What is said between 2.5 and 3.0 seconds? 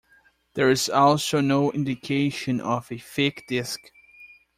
of a